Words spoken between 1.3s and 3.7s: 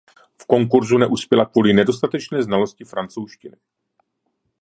kvůli nedostatečné znalosti francouzštiny.